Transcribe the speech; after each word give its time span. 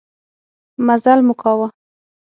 مزلمو 0.87 1.33
کاوه. 1.41 1.67